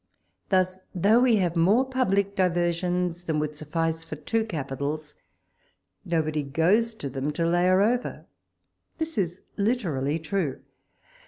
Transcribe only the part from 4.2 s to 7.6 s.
r86 WALPOLE S LETTERS. capitals, nobody goes to them till